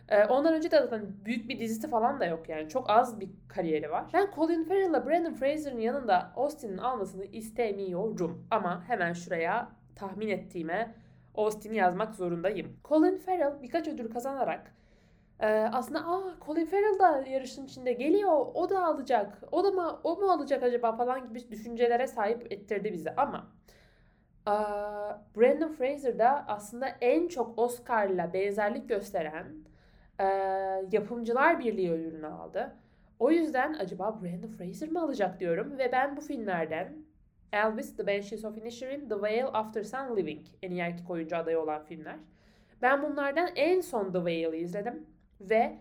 ee, 0.09 0.25
ondan 0.25 0.53
önce 0.53 0.71
de 0.71 0.79
zaten 0.79 1.01
büyük 1.25 1.49
bir 1.49 1.59
dizisi 1.59 1.89
falan 1.89 2.19
da 2.19 2.25
yok 2.25 2.49
yani. 2.49 2.69
Çok 2.69 2.89
az 2.89 3.19
bir 3.19 3.29
kariyeri 3.47 3.91
var. 3.91 4.05
Ben 4.13 4.27
Colin 4.35 4.63
Farrell'la 4.63 5.05
Brandon 5.05 5.33
Fraser'ın 5.33 5.79
yanında 5.79 6.31
Austin'in 6.35 6.77
almasını 6.77 7.25
istemiyorum. 7.25 8.47
Ama 8.51 8.83
hemen 8.87 9.13
şuraya 9.13 9.69
tahmin 9.95 10.27
ettiğime 10.27 10.95
Austin'i 11.35 11.75
yazmak 11.75 12.15
zorundayım. 12.15 12.77
Colin 12.85 13.17
Farrell 13.17 13.61
birkaç 13.61 13.87
ödül 13.87 14.11
kazanarak 14.11 14.75
ee, 15.39 15.47
aslında 15.73 15.99
aa 15.99 16.35
Colin 16.45 16.65
Farrell 16.65 16.99
da 16.99 17.29
yarışın 17.29 17.65
içinde 17.65 17.93
geliyor. 17.93 18.45
O 18.53 18.69
da 18.69 18.85
alacak. 18.85 19.43
O 19.51 19.63
da 19.63 19.71
mı 19.71 19.99
o 20.03 20.15
mu 20.15 20.31
alacak 20.31 20.63
acaba 20.63 20.91
falan 20.97 21.27
gibi 21.29 21.51
düşüncelere 21.51 22.07
sahip 22.07 22.51
ettirdi 22.51 22.93
bizi 22.93 23.11
ama 23.11 23.47
ee, 24.47 24.51
Brandon 25.37 25.73
Fraser 25.73 26.19
da 26.19 26.45
aslında 26.47 26.87
en 27.01 27.27
çok 27.27 27.59
Oscar'la 27.59 28.33
benzerlik 28.33 28.89
gösteren 28.89 29.45
e, 30.19 30.25
Yapımcılar 30.91 31.59
Birliği 31.59 31.91
ödülünü 31.91 32.27
aldı. 32.27 32.75
O 33.19 33.31
yüzden 33.31 33.73
acaba 33.73 34.21
Brandon 34.21 34.47
Fraser 34.47 34.89
mı 34.89 35.01
alacak 35.01 35.39
diyorum 35.39 35.77
ve 35.77 35.91
ben 35.91 36.17
bu 36.17 36.21
filmlerden 36.21 37.05
Elvis, 37.53 37.97
The 37.97 38.07
Banshees 38.07 38.45
of 38.45 38.57
Inisherin, 38.57 39.09
The 39.09 39.15
Whale, 39.15 39.45
After 39.45 39.83
Sun, 39.83 40.17
Living 40.17 40.45
en 40.63 40.71
iyi 40.71 40.81
erkek 40.81 41.09
oyuncu 41.09 41.37
adayı 41.37 41.59
olan 41.59 41.83
filmler. 41.83 42.15
Ben 42.81 43.03
bunlardan 43.03 43.49
en 43.55 43.81
son 43.81 44.03
The 44.03 44.17
Whale'ı 44.17 44.55
izledim. 44.55 45.05
Ve 45.41 45.77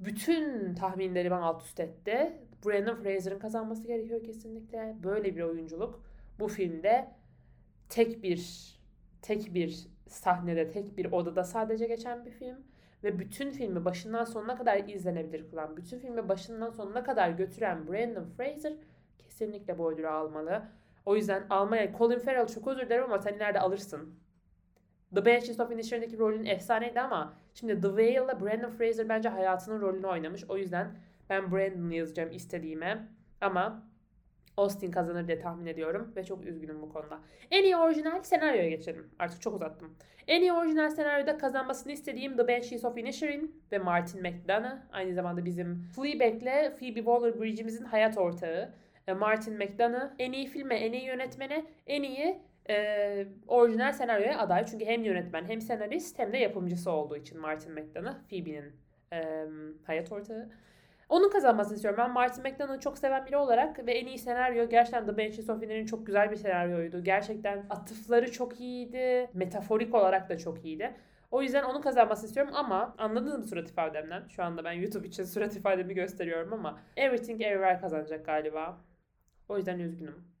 bütün 0.00 0.74
tahminlerimi 0.74 1.34
alt 1.34 1.62
üst 1.62 1.80
etti. 1.80 2.32
Brandon 2.66 2.96
Fraser'ın 2.96 3.38
kazanması 3.38 3.86
gerekiyor 3.86 4.24
kesinlikle. 4.24 4.96
Böyle 5.02 5.36
bir 5.36 5.42
oyunculuk 5.42 6.02
bu 6.38 6.48
filmde 6.48 7.10
tek 7.88 8.22
bir 8.22 8.74
tek 9.22 9.54
bir 9.54 9.86
sahnede, 10.08 10.70
tek 10.70 10.96
bir 10.96 11.12
odada 11.12 11.44
sadece 11.44 11.86
geçen 11.86 12.26
bir 12.26 12.30
film 12.30 12.56
ve 13.04 13.18
bütün 13.18 13.50
filmi 13.50 13.84
başından 13.84 14.24
sonuna 14.24 14.56
kadar 14.56 14.88
izlenebilir 14.88 15.50
kılan, 15.50 15.76
bütün 15.76 15.98
filmi 15.98 16.28
başından 16.28 16.70
sonuna 16.70 17.04
kadar 17.04 17.30
götüren 17.30 17.88
Brandon 17.88 18.26
Fraser 18.36 18.72
kesinlikle 19.18 19.78
bu 19.78 19.92
ödülü 19.92 20.08
almalı. 20.08 20.62
O 21.06 21.16
yüzden 21.16 21.46
almaya 21.50 21.98
Colin 21.98 22.18
Farrell 22.18 22.46
çok 22.46 22.68
özür 22.68 22.86
dilerim 22.86 23.04
ama 23.04 23.18
sen 23.18 23.34
ileride 23.34 23.60
alırsın. 23.60 24.14
The 25.14 25.26
Banshees 25.26 25.60
of 25.60 25.72
Inisherin'deki 25.72 26.18
rolün 26.18 26.44
efsaneydi 26.44 27.00
ama 27.00 27.36
şimdi 27.54 27.80
The 27.80 27.88
Whale'la 27.88 28.40
Brandon 28.40 28.70
Fraser 28.70 29.08
bence 29.08 29.28
hayatının 29.28 29.80
rolünü 29.80 30.06
oynamış. 30.06 30.44
O 30.48 30.56
yüzden 30.56 30.96
ben 31.30 31.52
Brandon'ı 31.52 31.94
yazacağım 31.94 32.32
istediğime. 32.32 33.08
Ama 33.40 33.82
Austin 34.56 34.90
kazanır 34.90 35.26
diye 35.26 35.38
tahmin 35.38 35.66
ediyorum 35.66 36.12
ve 36.16 36.24
çok 36.24 36.46
üzgünüm 36.46 36.82
bu 36.82 36.88
konuda. 36.88 37.20
En 37.50 37.64
iyi 37.64 37.76
orijinal 37.76 38.22
senaryoya 38.22 38.68
geçelim. 38.68 39.10
Artık 39.18 39.42
çok 39.42 39.54
uzattım. 39.54 39.96
En 40.28 40.40
iyi 40.40 40.52
orijinal 40.52 40.90
senaryoda 40.90 41.38
kazanmasını 41.38 41.92
istediğim 41.92 42.36
The 42.36 42.48
Banshees 42.48 42.84
of 42.84 42.98
Inisherin 42.98 43.62
ve 43.72 43.78
Martin 43.78 44.22
McDonagh. 44.22 44.78
Aynı 44.92 45.14
zamanda 45.14 45.44
bizim 45.44 45.82
Fleabag'le 45.96 46.76
Phoebe 46.78 47.00
Waller-Bridge'imizin 47.00 47.84
hayat 47.84 48.18
ortağı. 48.18 48.74
E, 49.06 49.12
Martin 49.12 49.56
McDonagh 49.56 50.10
en 50.18 50.32
iyi 50.32 50.46
filme, 50.46 50.74
en 50.74 50.92
iyi 50.92 51.04
yönetmene, 51.04 51.64
en 51.86 52.02
iyi 52.02 52.38
e, 52.70 53.26
orijinal 53.46 53.92
senaryoya 53.92 54.38
aday. 54.38 54.66
Çünkü 54.66 54.84
hem 54.84 55.04
yönetmen 55.04 55.44
hem 55.44 55.60
senarist 55.60 56.18
hem 56.18 56.32
de 56.32 56.38
yapımcısı 56.38 56.90
olduğu 56.90 57.16
için 57.16 57.40
Martin 57.40 57.72
McDonagh, 57.72 58.16
Phoebe'nin 58.30 58.72
e, 59.12 59.46
hayat 59.86 60.12
ortağı. 60.12 60.48
Onun 61.08 61.30
kazanmasını 61.30 61.74
istiyorum. 61.74 62.00
Ben 62.02 62.10
Martin 62.10 62.44
McDonagh'ı 62.44 62.80
çok 62.80 62.98
seven 62.98 63.26
biri 63.26 63.36
olarak 63.36 63.86
ve 63.86 63.92
en 63.92 64.06
iyi 64.06 64.18
senaryo 64.18 64.68
gerçekten 64.68 65.06
The 65.06 65.18
Banshees 65.18 65.50
of 65.50 65.62
Inisherin'in 65.62 65.86
çok 65.86 66.06
güzel 66.06 66.30
bir 66.30 66.36
senaryoydu. 66.36 67.04
Gerçekten 67.04 67.66
atıfları 67.70 68.32
çok 68.32 68.60
iyiydi. 68.60 69.30
Metaforik 69.34 69.94
olarak 69.94 70.28
da 70.28 70.38
çok 70.38 70.64
iyiydi. 70.64 70.94
O 71.30 71.42
yüzden 71.42 71.62
onun 71.64 71.80
kazanmasını 71.80 72.26
istiyorum 72.26 72.52
ama 72.54 72.94
anladınız 72.98 73.38
mı 73.38 73.44
surat 73.44 73.70
ifademden? 73.70 74.28
Şu 74.28 74.42
anda 74.42 74.64
ben 74.64 74.72
YouTube 74.72 75.08
için 75.08 75.24
surat 75.34 75.56
ifademi 75.56 75.94
gösteriyorum 75.94 76.52
ama 76.52 76.80
Everything 76.96 77.42
Everywhere 77.42 77.78
kazanacak 77.80 78.26
galiba. 78.26 78.78
O 79.48 79.56
yüzden 79.56 79.78
üzgünüm. 79.78 80.33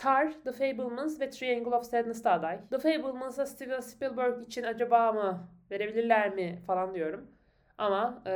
Tar, 0.00 0.32
The 0.44 0.52
Fablemans 0.52 1.20
ve 1.20 1.30
Triangle 1.30 1.76
of 1.76 1.84
Sadness'ta 1.84 2.30
aday. 2.30 2.58
The 2.70 2.78
Fablemans'a 2.78 3.46
Steven 3.46 3.80
Spielberg 3.80 4.42
için 4.46 4.62
acaba 4.62 5.12
mı 5.12 5.48
verebilirler 5.70 6.34
mi 6.34 6.58
falan 6.66 6.94
diyorum. 6.94 7.26
Ama 7.78 8.22
e, 8.26 8.32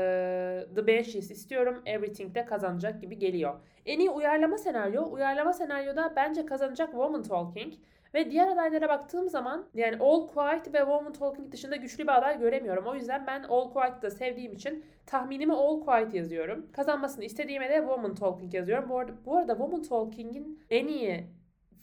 The 0.75 0.87
Banshees 0.87 1.31
istiyorum. 1.31 1.83
Everything 1.87 2.35
de 2.35 2.45
kazanacak 2.45 3.01
gibi 3.01 3.19
geliyor. 3.19 3.55
En 3.87 3.99
iyi 3.99 4.11
uyarlama 4.11 4.59
senaryo. 4.59 5.11
Uyarlama 5.11 5.53
senaryoda 5.53 6.13
bence 6.17 6.47
kazanacak 6.47 6.91
Woman 6.91 7.23
Talking. 7.23 7.75
Ve 8.15 8.31
diğer 8.31 8.49
adaylara 8.49 8.89
baktığım 8.89 9.29
zaman 9.29 9.67
yani 9.75 9.97
All 10.01 10.29
Quiet 10.29 10.75
ve 10.75 10.79
Woman 10.79 11.13
Talking 11.13 11.53
dışında 11.53 11.77
güçlü 11.77 12.05
bir 12.05 12.19
aday 12.19 12.39
göremiyorum. 12.39 12.87
O 12.87 12.95
yüzden 12.95 13.27
ben 13.27 13.43
All 13.43 13.73
Quiet'ı 13.73 14.03
da 14.03 14.11
sevdiğim 14.11 14.53
için 14.53 14.85
tahminimi 15.07 15.53
All 15.53 15.81
Quiet 15.81 16.15
yazıyorum. 16.15 16.67
Kazanmasını 16.73 17.25
istediğime 17.25 17.69
de 17.69 17.77
Woman 17.77 18.15
Talking 18.15 18.55
yazıyorum. 18.55 18.89
Bu 18.89 18.99
arada, 18.99 19.13
bu 19.27 19.37
arada 19.37 19.53
Woman 19.53 19.83
Talking'in 19.83 20.61
en 20.71 20.87
iyi 20.87 21.27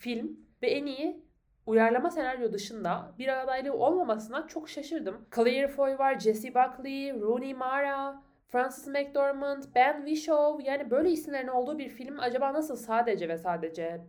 film 0.01 0.39
ve 0.62 0.67
en 0.67 0.86
iyi 0.86 1.25
uyarlama 1.65 2.10
senaryo 2.10 2.53
dışında 2.53 3.13
bir 3.20 3.41
adaylığı 3.41 3.74
olmamasına 3.74 4.48
çok 4.48 4.70
şaşırdım. 4.70 5.25
Claire 5.36 5.67
Foy 5.67 5.98
var, 5.98 6.20
Jessie 6.20 6.55
Buckley, 6.55 7.13
Rooney 7.22 7.53
Mara, 7.53 8.22
Francis 8.48 8.88
McDormand, 8.88 9.63
Ben 9.75 10.05
Whishaw 10.05 10.72
yani 10.72 10.91
böyle 10.91 11.12
isimlerin 11.12 11.48
olduğu 11.48 11.77
bir 11.77 11.89
film 11.89 12.20
acaba 12.20 12.53
nasıl 12.53 12.75
sadece 12.75 13.29
ve 13.29 13.38
sadece 13.38 14.01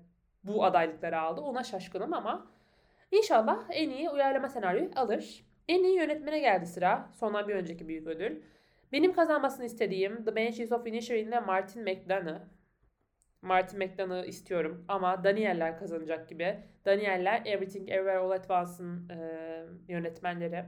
bu 0.44 0.64
adaylıkları 0.64 1.20
aldı 1.20 1.40
ona 1.40 1.64
şaşkınım 1.64 2.12
ama 2.12 2.46
inşallah 3.10 3.64
en 3.70 3.90
iyi 3.90 4.10
uyarlama 4.10 4.48
senaryoyu 4.48 4.90
alır. 4.96 5.44
En 5.68 5.84
iyi 5.84 5.96
yönetmene 5.96 6.38
geldi 6.38 6.66
sıra. 6.66 7.08
Sondan 7.12 7.48
bir 7.48 7.54
önceki 7.54 7.88
büyük 7.88 8.06
ödül. 8.06 8.42
Benim 8.92 9.12
kazanmasını 9.12 9.66
istediğim 9.66 10.24
The 10.24 10.36
Banshees 10.36 10.72
of 10.72 10.86
Inisherin 10.86 11.28
ile 11.28 11.40
Martin 11.40 11.82
McDonagh. 11.82 12.42
Martin 13.42 13.78
McDonagh'ı 13.78 14.26
istiyorum 14.26 14.84
ama 14.88 15.24
Danieller 15.24 15.78
kazanacak 15.78 16.28
gibi. 16.28 16.56
Danieller 16.84 17.42
Everything 17.46 17.90
Everywhere 17.90 18.18
All 18.18 18.30
at 18.30 18.50
Once'ın 18.50 19.08
e, 19.08 19.18
yönetmenleri. 19.88 20.64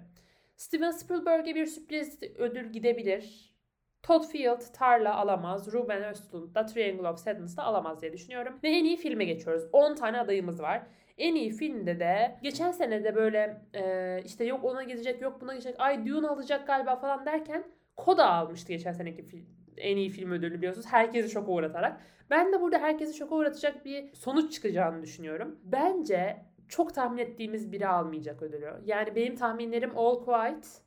Steven 0.57 0.91
Spielberg'e 0.91 1.55
bir 1.55 1.67
sürpriz 1.67 2.19
ödül 2.39 2.73
gidebilir. 2.73 3.55
Todd 4.03 4.25
Field 4.25 4.61
Tarla 4.73 5.15
alamaz. 5.15 5.73
Ruben 5.73 6.05
Östlund 6.05 6.55
da 6.55 6.67
Triangle 6.67 7.09
of 7.09 7.19
Sadness'da 7.19 7.63
alamaz 7.63 8.03
diye 8.03 8.13
düşünüyorum. 8.13 8.59
Ve 8.63 8.69
en 8.69 8.85
iyi 8.85 8.97
filme 8.97 9.25
geçiyoruz. 9.25 9.65
10 9.73 9.95
tane 9.95 10.21
adayımız 10.21 10.63
var. 10.63 10.83
En 11.19 11.35
iyi 11.35 11.51
filmde 11.51 12.01
de 12.01 12.39
geçen 12.43 12.71
sene 12.71 13.05
de 13.05 13.15
böyle 13.15 13.63
e, 13.75 14.23
işte 14.25 14.45
yok 14.45 14.65
ona 14.65 14.83
gidecek 14.83 15.23
yok 15.23 15.41
buna 15.41 15.53
gidecek 15.53 15.75
ay 15.79 16.07
Dune 16.07 16.29
alacak 16.29 16.67
galiba 16.67 16.97
falan 16.97 17.27
derken 17.27 17.65
Koda 17.97 18.33
almıştı 18.33 18.73
geçen 18.73 18.93
seneki 18.93 19.23
film, 19.23 19.47
en 19.77 19.97
iyi 19.97 20.11
film 20.11 20.31
ödülünü 20.33 20.57
biliyorsunuz. 20.59 20.87
Herkesi 20.87 21.31
şoka 21.31 21.53
uğratarak. 21.53 22.01
Ben 22.31 22.53
de 22.53 22.61
burada 22.61 22.79
herkesi 22.79 23.17
şoka 23.17 23.35
uğratacak 23.35 23.85
bir 23.85 24.15
sonuç 24.15 24.53
çıkacağını 24.53 25.03
düşünüyorum. 25.03 25.61
Bence 25.65 26.45
çok 26.69 26.95
tahmin 26.95 27.19
ettiğimiz 27.19 27.73
biri 27.73 27.89
almayacak 27.89 28.43
ödülü. 28.43 28.75
Yani 28.85 29.17
benim 29.17 29.37
tahminlerim 29.37 29.99
All 29.99 30.25
Quiet, 30.25 30.83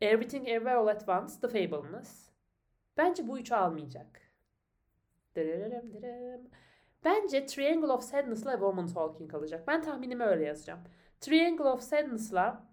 Everything 0.00 0.48
Everywhere 0.48 0.74
All 0.74 0.86
At 0.86 1.08
Once, 1.08 1.40
The 1.40 1.48
Fablemans. 1.48 2.28
Bence 2.96 3.28
bu 3.28 3.38
üçü 3.38 3.54
almayacak. 3.54 4.20
Bence 7.04 7.46
Triangle 7.46 7.92
of 7.92 8.02
Sadness'la 8.02 8.52
Woman 8.52 8.86
Talking 8.86 9.30
kalacak. 9.30 9.68
Ben 9.68 9.82
tahminimi 9.82 10.24
öyle 10.24 10.44
yazacağım. 10.44 10.80
Triangle 11.20 11.64
of 11.64 11.82
Sadness'la 11.82 12.64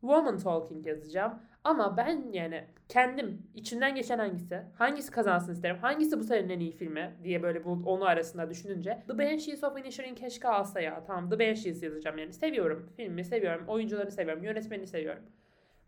Woman 0.00 0.38
Talking 0.38 0.86
yazacağım. 0.86 1.42
Ama 1.64 1.96
ben 1.96 2.24
yani 2.32 2.64
kendim 2.88 3.42
içinden 3.54 3.94
geçen 3.94 4.18
hangisi, 4.18 4.62
hangisi 4.74 5.10
kazansın 5.10 5.52
isterim, 5.52 5.76
hangisi 5.80 6.18
bu 6.18 6.24
senenin 6.24 6.48
en 6.48 6.60
iyi 6.60 6.72
filmi 6.72 7.16
diye 7.22 7.42
böyle 7.42 7.64
bu 7.64 7.82
onu 7.86 8.04
arasında 8.04 8.50
düşününce 8.50 9.02
The 9.08 9.18
Banshees 9.18 9.64
of 9.64 9.78
Inisherin 9.78 10.14
keşke 10.14 10.48
alsa 10.48 10.80
ya. 10.80 11.04
Tamam 11.04 11.30
The 11.30 11.38
Banshees 11.38 11.82
yazacağım 11.82 12.18
yani. 12.18 12.32
Seviyorum 12.32 12.92
filmi, 12.96 13.24
seviyorum, 13.24 13.68
oyuncuları 13.68 14.10
seviyorum, 14.10 14.44
yönetmeni 14.44 14.86
seviyorum. 14.86 15.22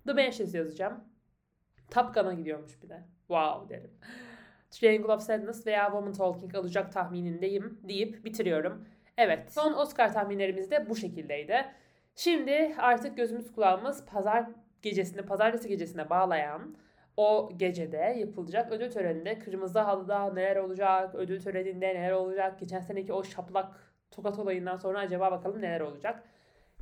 The 0.07 0.17
Banshees 0.17 0.55
yazacağım. 0.55 1.05
Top 1.91 2.15
Gun'a 2.15 2.33
gidiyormuş 2.33 2.83
bir 2.83 2.89
de. 2.89 3.05
Wow 3.19 3.77
derim. 3.77 3.91
Triangle 4.71 5.13
of 5.13 5.23
Sadness 5.23 5.67
veya 5.67 5.85
Woman 5.85 6.13
Talking 6.13 6.55
alacak 6.55 6.93
tahminindeyim 6.93 7.81
deyip 7.89 8.25
bitiriyorum. 8.25 8.89
Evet 9.19 9.53
son 9.53 9.73
Oscar 9.73 10.13
tahminlerimiz 10.13 10.71
de 10.71 10.89
bu 10.89 10.97
şekildeydi. 10.97 11.67
Şimdi 12.15 12.75
artık 12.79 13.17
gözümüz 13.17 13.53
kulağımız 13.53 14.07
pazar 14.07 14.47
gecesini, 14.83 15.23
pazartesi 15.23 15.69
gecesine 15.69 16.11
bağlayan 16.11 16.77
o 17.17 17.51
gecede 17.57 18.17
yapılacak 18.19 18.73
ödül 18.73 18.91
töreninde 18.91 19.39
kırmızı 19.39 19.79
halıda 19.79 20.33
neler 20.33 20.57
olacak, 20.57 21.15
ödül 21.15 21.41
töreninde 21.41 21.89
neler 21.95 22.13
olacak, 22.13 22.61
geçen 22.61 22.81
seneki 22.81 23.13
o 23.13 23.25
şaplak 23.25 23.97
tokat 24.11 24.39
olayından 24.39 24.77
sonra 24.77 24.99
acaba 24.99 25.31
bakalım 25.33 25.63
neler 25.63 25.81
olacak. 25.81 26.23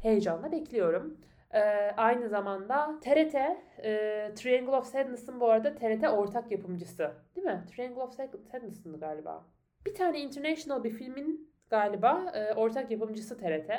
Heyecanla 0.02 0.52
bekliyorum. 0.52 1.20
Ee, 1.54 1.60
aynı 1.96 2.28
zamanda 2.28 3.00
TRT, 3.00 3.34
e, 3.34 4.30
Triangle 4.36 4.76
of 4.76 4.86
Sadness'ın 4.86 5.40
bu 5.40 5.50
arada 5.50 5.74
TRT 5.74 6.08
ortak 6.08 6.50
yapımcısı. 6.50 7.12
Değil 7.36 7.46
mi? 7.46 7.64
Triangle 7.70 8.02
of 8.02 8.12
Sadness'ın 8.52 9.00
galiba. 9.00 9.44
Bir 9.86 9.94
tane 9.94 10.20
international 10.20 10.84
bir 10.84 10.90
filmin 10.90 11.50
galiba 11.70 12.32
e, 12.34 12.54
ortak 12.54 12.90
yapımcısı 12.90 13.38
TRT. 13.38 13.70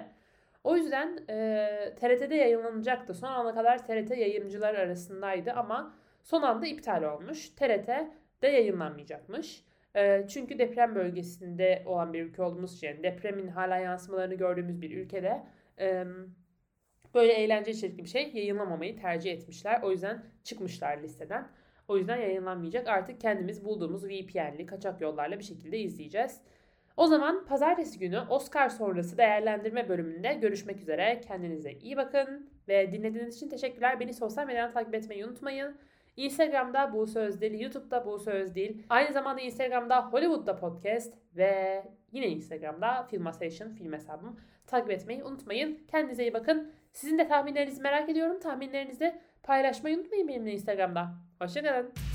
O 0.65 0.75
yüzden 0.75 1.19
e, 1.29 1.95
TRT'de 1.99 2.35
yayınlanacaktı. 2.35 3.13
Son 3.13 3.27
ana 3.27 3.55
kadar 3.55 3.87
TRT 3.87 4.17
yayıncılar 4.17 4.75
arasındaydı 4.75 5.51
ama 5.51 5.95
son 6.23 6.41
anda 6.41 6.67
iptal 6.67 7.03
olmuş. 7.03 7.49
TRT'de 7.49 8.47
yayınlanmayacakmış. 8.47 9.63
E, 9.95 10.25
çünkü 10.27 10.59
deprem 10.59 10.95
bölgesinde 10.95 11.83
olan 11.85 12.13
bir 12.13 12.21
ülke 12.23 12.43
olduğumuz 12.43 12.75
için, 12.75 12.87
yani 12.87 13.03
depremin 13.03 13.47
hala 13.47 13.77
yansımalarını 13.77 14.35
gördüğümüz 14.35 14.81
bir 14.81 14.97
ülkede 14.97 15.43
e, 15.79 16.05
böyle 17.13 17.33
eğlence 17.33 17.71
içerikli 17.71 18.03
bir 18.03 18.09
şey 18.09 18.31
yayınlamamayı 18.33 19.01
tercih 19.01 19.31
etmişler. 19.31 19.81
O 19.83 19.91
yüzden 19.91 20.23
çıkmışlar 20.43 20.97
listeden. 20.97 21.47
O 21.87 21.97
yüzden 21.97 22.17
yayınlanmayacak. 22.17 22.87
Artık 22.87 23.21
kendimiz 23.21 23.65
bulduğumuz 23.65 24.05
VPN'li 24.05 24.65
kaçak 24.65 25.01
yollarla 25.01 25.39
bir 25.39 25.43
şekilde 25.43 25.79
izleyeceğiz. 25.79 26.41
O 26.97 27.07
zaman 27.07 27.45
pazartesi 27.45 27.99
günü 27.99 28.19
Oscar 28.29 28.69
sonrası 28.69 29.17
değerlendirme 29.17 29.89
bölümünde 29.89 30.33
görüşmek 30.33 30.81
üzere. 30.81 31.21
Kendinize 31.27 31.71
iyi 31.71 31.97
bakın 31.97 32.49
ve 32.67 32.91
dinlediğiniz 32.91 33.35
için 33.35 33.49
teşekkürler. 33.49 33.99
Beni 33.99 34.13
sosyal 34.13 34.47
medyadan 34.47 34.73
takip 34.73 34.95
etmeyi 34.95 35.25
unutmayın. 35.25 35.77
Instagram'da 36.17 36.93
bu 36.93 37.07
söz 37.07 37.41
değil, 37.41 37.59
YouTube'da 37.59 38.05
bu 38.05 38.19
söz 38.19 38.55
değil. 38.55 38.85
Aynı 38.89 39.13
zamanda 39.13 39.41
Instagram'da 39.41 40.05
Hollywood'da 40.05 40.55
podcast 40.55 41.13
ve 41.35 41.83
yine 42.11 42.27
Instagram'da 42.27 43.03
Filmasation 43.03 43.69
film 43.69 43.93
hesabım. 43.93 44.39
Takip 44.67 44.91
etmeyi 44.91 45.23
unutmayın. 45.23 45.79
Kendinize 45.91 46.23
iyi 46.23 46.33
bakın. 46.33 46.71
Sizin 46.93 47.17
de 47.17 47.27
tahminlerinizi 47.27 47.81
merak 47.81 48.09
ediyorum. 48.09 48.39
Tahminlerinizi 48.39 49.15
paylaşmayı 49.43 49.97
unutmayın 49.97 50.27
benimle 50.27 50.51
Instagram'da. 50.51 51.09
Hoşçakalın. 51.39 52.14